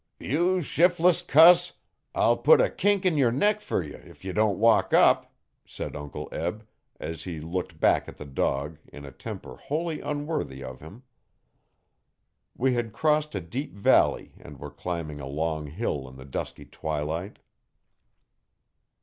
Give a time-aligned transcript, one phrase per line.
[0.17, 1.73] 'You shifless cuss!
[2.15, 5.31] I'll put a kink in your neck fer you if ye don't walk up,'
[5.63, 6.67] said Uncle Eb,
[6.99, 11.03] as he looked back at the dog, in a temper wholly unworthy of him.
[12.55, 16.65] We had crossed a deep valley and were climbing a long hill in the dusky
[16.65, 17.37] twilight.